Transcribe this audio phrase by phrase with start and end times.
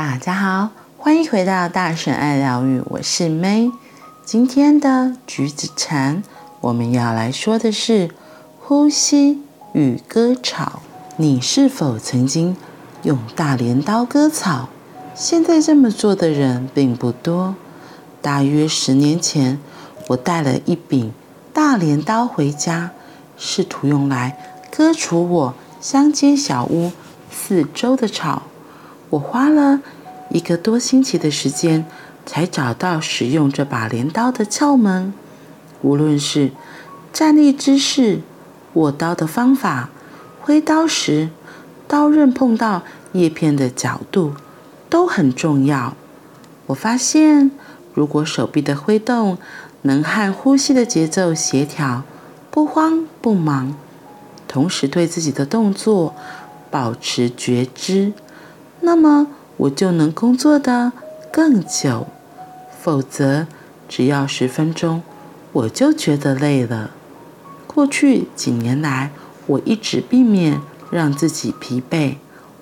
[0.00, 3.72] 大家好，欢迎回到大婶爱疗愈，我是 May。
[4.24, 6.22] 今天的橘子禅，
[6.60, 8.08] 我们要来说的是
[8.60, 9.42] 呼吸
[9.72, 10.82] 与割草。
[11.16, 12.56] 你是否曾经
[13.02, 14.68] 用大镰刀割草？
[15.16, 17.56] 现在这么做的人并不多。
[18.22, 19.58] 大约十年前，
[20.06, 21.12] 我带了一柄
[21.52, 22.92] 大镰刀回家，
[23.36, 26.92] 试图用来割除我乡间小屋
[27.32, 28.44] 四周的草。
[29.10, 29.80] 我花了
[30.30, 31.86] 一个多星期的时间，
[32.26, 35.14] 才找到使用这把镰刀的窍门。
[35.80, 36.50] 无论是
[37.12, 38.20] 站立姿势、
[38.74, 39.90] 握刀的方法、
[40.40, 41.30] 挥刀时
[41.86, 44.34] 刀刃碰到叶片的角度，
[44.90, 45.96] 都很重要。
[46.66, 47.50] 我发现，
[47.94, 49.38] 如果手臂的挥动
[49.82, 52.02] 能和呼吸的节奏协调，
[52.50, 53.74] 不慌不忙，
[54.46, 56.14] 同时对自己的动作
[56.70, 58.12] 保持觉知，
[58.80, 59.26] 那么
[59.56, 60.92] 我就能工作得
[61.32, 62.06] 更久。
[62.80, 63.46] 否则，
[63.88, 65.02] 只要十分钟，
[65.52, 66.90] 我就觉得累了。
[67.66, 69.10] 过去几年来，
[69.46, 72.16] 我一直避免让自己疲惫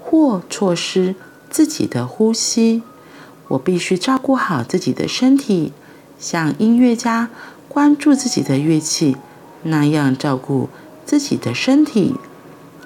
[0.00, 1.14] 或错失
[1.50, 2.82] 自己的呼吸。
[3.48, 5.72] 我必须照顾好自己的身体，
[6.18, 7.28] 像音乐家
[7.68, 9.16] 关注自己的乐器
[9.64, 10.68] 那样照顾
[11.04, 12.16] 自己的身体。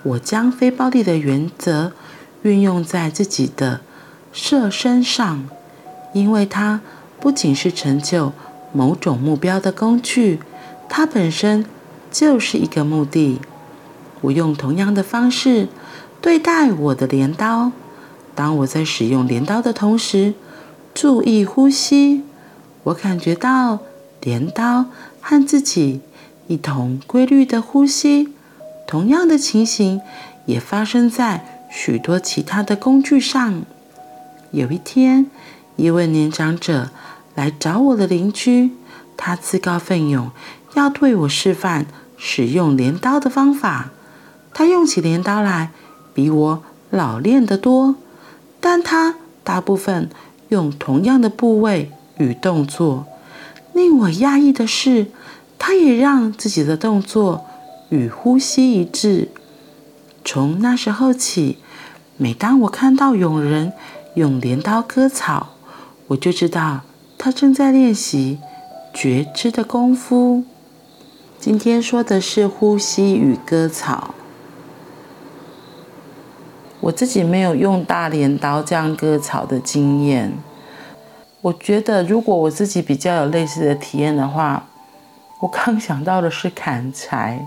[0.02, 1.92] 我将非暴力的原则
[2.47, 3.80] 运用在自己的
[4.33, 5.48] 设身上，
[6.12, 6.80] 因为它
[7.19, 8.33] 不仅是成就
[8.72, 10.38] 某种目标的工具，
[10.88, 11.64] 它本身
[12.12, 13.41] 就是一个目的。
[14.20, 15.69] 我用同样的方式
[16.20, 17.72] 对待我的镰刀。
[18.36, 20.34] 当我在使用镰刀的同时，
[20.94, 22.22] 注意呼吸。
[22.84, 23.81] 我感觉到
[24.20, 24.86] 镰刀
[25.20, 26.00] 和自己
[26.47, 28.28] 一同规律的呼吸。
[28.86, 30.00] 同样的情形
[30.44, 33.62] 也发生在许多其他的工具上。
[34.50, 35.31] 有一天，
[35.76, 36.88] 一位年长者
[37.34, 38.70] 来找我的邻居，
[39.14, 40.31] 他自告奋勇
[40.72, 41.84] 要对我示范
[42.16, 43.91] 使用镰刀的方法。
[44.54, 45.70] 他用起镰刀来
[46.14, 47.97] 比我老练得多，
[48.58, 50.08] 但他大部分
[50.48, 53.04] 用同样的部位与动作。
[53.75, 55.08] 令我讶异的是，
[55.58, 57.44] 他也让自己的动作
[57.91, 59.28] 与呼吸一致。
[60.25, 61.58] 从那时候起，
[62.19, 63.72] 每当我看到有人
[64.15, 65.49] 用镰刀割草，
[66.06, 66.81] 我就知道
[67.19, 68.38] 他正在练习
[68.94, 70.44] 觉知的功夫。
[71.38, 74.15] 今天说的是呼吸与割草。
[76.81, 80.32] 我自己没有用大镰刀这样割草的经验。
[81.43, 84.66] 我觉得，如果我自己比较有类似的体验的话，
[85.41, 87.47] 我刚想到的是砍柴，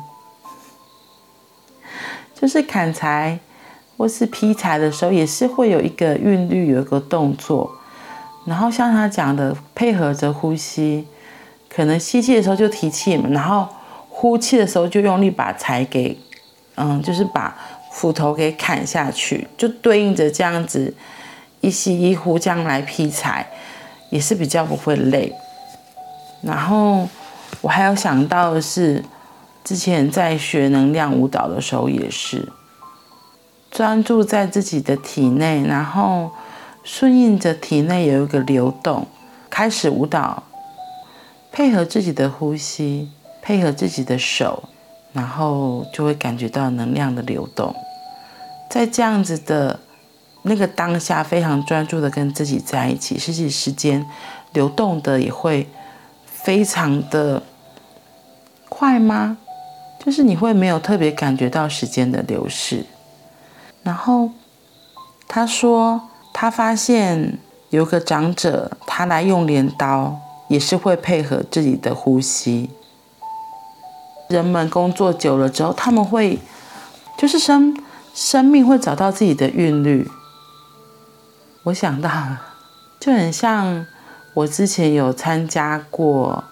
[2.39, 3.39] 就是砍柴
[3.99, 7.69] 或是劈柴的时候，也是会有一个韵律，有一个动作。
[8.45, 11.05] 然后像他讲的，配合着呼吸，
[11.67, 13.67] 可能吸气的时候就提气嘛，然后
[14.09, 16.17] 呼气的时候就用力把柴给，
[16.75, 17.53] 嗯，就是把。
[17.91, 20.93] 斧头给砍下去，就对应着这样子
[21.59, 23.45] 一吸一呼这样来劈柴，
[24.11, 25.33] 也是比较不会累。
[26.43, 27.09] 然后
[27.61, 29.03] 我还有想到的是，
[29.63, 32.47] 之前在学能量舞蹈的时候，也是
[33.71, 36.31] 专注在自己的体内，然后
[36.83, 39.07] 顺应着体内有一个流动，
[39.49, 40.43] 开始舞蹈，
[41.51, 43.09] 配合自己的呼吸，
[43.41, 44.63] 配合自己的手，
[45.13, 47.73] 然后就会感觉到能量的流动。
[48.69, 49.79] 在这样子的
[50.43, 54.05] 那个当下，非常专注的跟自己在一起，实际时间
[54.53, 55.67] 流动的也会
[56.25, 57.43] 非常的
[58.67, 59.37] 快吗？
[60.03, 62.85] 就是你会没有特别感觉到时间的流逝。
[63.89, 64.29] 然后
[65.27, 67.39] 他说，他发现
[67.71, 70.15] 有个长者，他来用镰刀，
[70.47, 72.69] 也是会配合自己的呼吸。
[74.27, 76.37] 人们工作久了之后，他们会
[77.17, 77.75] 就是生。
[78.13, 80.07] 生命会找到自己的韵律。
[81.63, 82.41] 我想到了，
[82.99, 83.87] 就很像
[84.35, 86.43] 我之前有参加过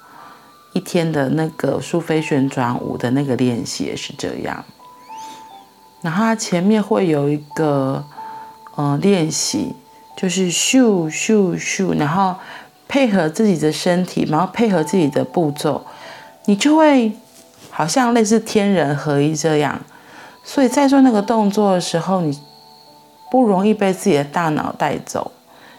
[0.73, 4.63] 一天的那个苏菲旋转舞的那个练习也是这样。
[6.07, 8.01] 然后它前面会有一个
[8.75, 9.75] 呃练习，
[10.15, 12.33] 就是咻咻咻，然后
[12.88, 15.86] 配合自己的身体，然后配合自己的步骤，
[16.45, 17.12] 你就会
[17.69, 19.81] 好像类似天人合一这样。
[20.45, 22.39] 所以在做那个动作的时候，你
[23.30, 25.30] 不容易被自己的大脑带走，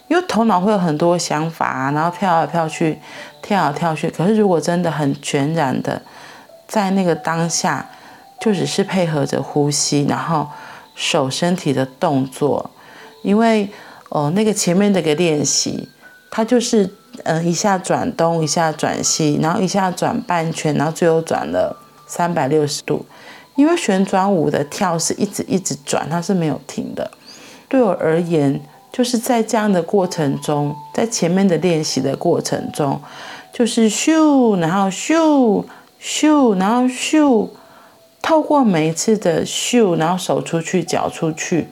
[0.08, 2.98] 因为头脑会有很多想法啊，然后飘来飘去，
[3.40, 4.10] 跳来跳去。
[4.10, 6.02] 可是如果真的很全然的
[6.66, 7.88] 在那个当下，
[8.40, 10.48] 就只是配合着呼吸，然后
[10.94, 12.70] 手身体的动作，
[13.22, 13.68] 因为
[14.10, 15.88] 哦，那个前面那个练习，
[16.30, 16.88] 它就是
[17.24, 21.76] 嗯一下转东，一下转西，然后一下转半圈，然后最后转了
[22.06, 23.04] 三百六十度。
[23.56, 27.10] 因为旋转舞的跳是一直一直转，它是没有停的。
[27.68, 28.60] 对我而言，
[28.92, 33.00] 就是在这样的过程中，在前面的练习的过程中，
[33.52, 35.64] 就是咻，然后咻
[36.00, 37.48] 咻，然后咻，
[38.28, 41.66] 透过每一次的秀，然后手出去，脚出去。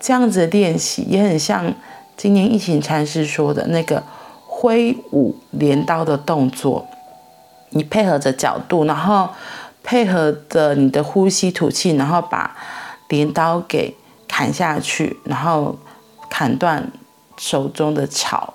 [0.00, 1.72] 这样子练习也很像
[2.16, 4.02] 今年疫情禅师说的那个
[4.44, 6.84] 挥舞镰刀的动作，
[7.70, 9.28] 你配合着角度，然后
[9.84, 12.56] 配合着你的呼吸吐气，然后把
[13.06, 13.94] 镰刀给
[14.26, 15.78] 砍下去，然后
[16.28, 16.90] 砍断
[17.38, 18.54] 手中的草。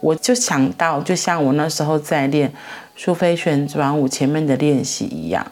[0.00, 2.50] 我就想到，就像我那时候在练
[2.96, 5.46] 苏菲旋转舞前面的练习一样，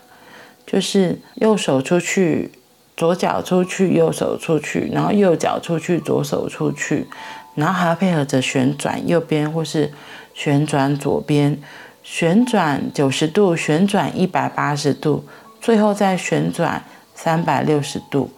[0.75, 2.51] 就是右手出去。
[2.97, 7.09] 左脚出去，右手出去，然后右脚出去，左手出去，
[7.57, 9.93] 然后还要配合着旋转右边或是
[10.33, 11.59] 旋转左边，
[12.05, 15.25] 旋转九十度，旋转一百八十度，
[15.61, 16.85] 最后再旋转
[17.17, 18.31] 三百六十度，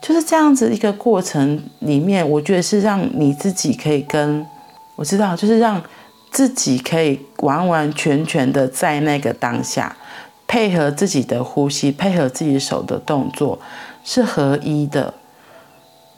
[0.00, 4.46] 就是这样子一个过程里面，我觉得是让你自己可以跟
[4.96, 5.82] 我知道，就是让
[6.30, 9.94] 自己可以完完全全的在那个当下，
[10.50, 13.60] 配合自己的呼吸，配合自己手的动作。
[14.02, 15.14] 是合一的，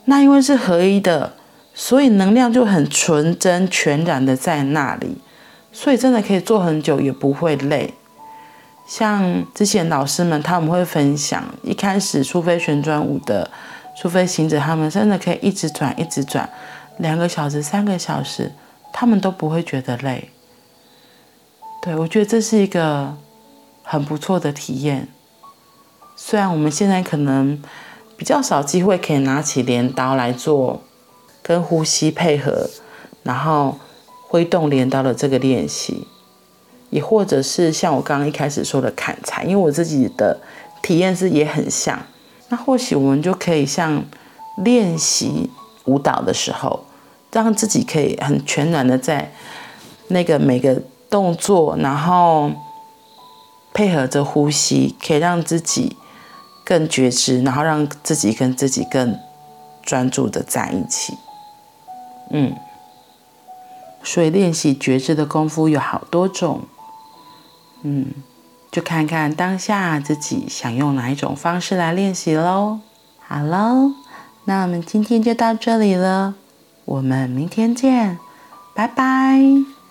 [0.06, 1.34] 那因为是合一的，
[1.74, 5.18] 所以能量就很纯真、全然的在那里，
[5.70, 7.92] 所以真的可以做很久也不会累。
[8.86, 13.50] 像之前老师们他们会分享，一开始苏菲旋转舞的
[13.94, 16.48] 苏菲行者，他们真的可以一直转、一直转，
[16.96, 18.50] 两个小时、三个小时，
[18.94, 20.30] 他们都不会觉得累。
[21.82, 23.14] 对，我觉得这是一个
[23.92, 25.06] 很不错的体验。
[26.16, 27.62] 虽然我们现在可能
[28.16, 30.80] 比较少机会可以拿起镰刀来做
[31.42, 32.70] 跟呼吸配合，
[33.22, 33.78] 然后
[34.28, 36.06] 挥动镰刀的这个练习，
[36.88, 40.40] 也或者是像我刚刚一开始说的砍柴，因为我自己的
[40.82, 42.02] 体验是也很像。
[42.48, 44.02] 那或许我们就可以像
[44.64, 45.50] 练习
[45.84, 46.86] 舞蹈的时候，
[47.30, 49.30] 让自己可以很全然的在
[50.08, 50.80] 那个每个
[51.10, 52.50] 动作，然后
[53.72, 55.96] 配合着呼吸，可以让自己。
[56.64, 59.18] 更觉知，然后让自己跟自己更
[59.82, 61.18] 专注的在一起。
[62.30, 62.54] 嗯，
[64.04, 66.62] 所以练习觉知的功夫有好多种。
[67.82, 68.06] 嗯，
[68.70, 72.78] 就看看当下自己想用哪一种方式来练习喽。
[73.26, 73.90] 好喽，
[74.44, 76.36] 那我们今天就到这里了，
[76.84, 78.20] 我们明天见，
[78.72, 79.81] 拜拜。